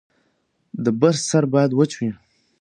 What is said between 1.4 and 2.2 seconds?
باید وچ وي.